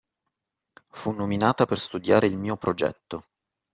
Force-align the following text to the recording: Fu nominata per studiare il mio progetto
Fu 0.89 1.11
nominata 1.11 1.65
per 1.67 1.77
studiare 1.79 2.25
il 2.25 2.35
mio 2.35 2.57
progetto 2.57 3.27